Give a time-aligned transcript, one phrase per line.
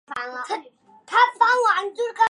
[0.01, 2.19] 微睾短腺吸虫为双腔科短腺属的动物。